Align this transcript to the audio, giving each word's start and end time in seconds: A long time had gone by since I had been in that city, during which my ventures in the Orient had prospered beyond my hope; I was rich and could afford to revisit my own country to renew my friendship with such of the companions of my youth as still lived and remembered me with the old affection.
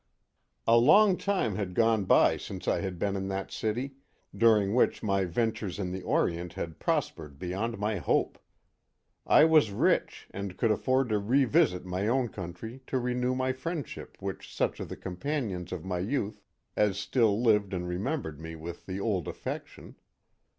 A 0.67 0.77
long 0.77 1.15
time 1.15 1.57
had 1.57 1.75
gone 1.75 2.05
by 2.05 2.35
since 2.35 2.67
I 2.67 2.81
had 2.81 2.97
been 2.97 3.15
in 3.15 3.27
that 3.27 3.51
city, 3.51 3.97
during 4.35 4.73
which 4.73 5.03
my 5.03 5.25
ventures 5.25 5.77
in 5.77 5.91
the 5.91 6.01
Orient 6.01 6.53
had 6.53 6.79
prospered 6.79 7.37
beyond 7.37 7.77
my 7.77 7.97
hope; 7.99 8.39
I 9.27 9.45
was 9.45 9.69
rich 9.69 10.27
and 10.31 10.57
could 10.57 10.71
afford 10.71 11.09
to 11.09 11.19
revisit 11.19 11.85
my 11.85 12.07
own 12.07 12.29
country 12.29 12.81
to 12.87 12.97
renew 12.97 13.35
my 13.35 13.53
friendship 13.53 14.17
with 14.19 14.41
such 14.43 14.79
of 14.79 14.89
the 14.89 14.97
companions 14.97 15.71
of 15.71 15.85
my 15.85 15.99
youth 15.99 16.41
as 16.75 16.97
still 16.97 17.39
lived 17.39 17.71
and 17.71 17.87
remembered 17.87 18.39
me 18.41 18.55
with 18.55 18.87
the 18.87 18.99
old 18.99 19.27
affection. 19.27 19.97